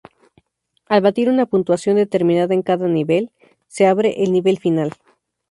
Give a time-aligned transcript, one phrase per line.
[0.87, 3.29] Al batir una puntuación determinada en cada nivel,
[3.67, 4.93] se abre el nivel final.